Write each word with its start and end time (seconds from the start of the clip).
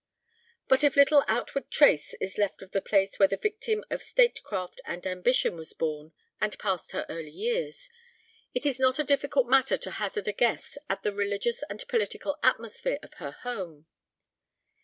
But 0.67 0.83
if 0.83 0.95
little 0.95 1.23
outward 1.27 1.69
trace 1.69 2.15
is 2.15 2.39
left 2.39 2.63
of 2.63 2.71
the 2.71 2.81
place 2.81 3.19
where 3.19 3.27
the 3.27 3.37
victim 3.37 3.83
of 3.91 4.01
state 4.01 4.41
craft 4.41 4.81
and 4.83 5.05
ambition 5.05 5.55
was 5.55 5.73
born 5.73 6.11
and 6.39 6.57
passed 6.57 6.91
her 6.93 7.05
early 7.07 7.29
years, 7.29 7.87
it 8.55 8.65
is 8.65 8.79
not 8.79 8.97
a 8.97 9.03
difficult 9.03 9.45
matter 9.47 9.77
to 9.77 9.91
hazard 9.91 10.27
a 10.27 10.33
guess 10.33 10.75
at 10.89 11.03
the 11.03 11.13
religious 11.13 11.61
and 11.69 11.87
political 11.87 12.39
atmosphere 12.41 12.97
of 13.03 13.13
her 13.19 13.29
home. 13.29 13.85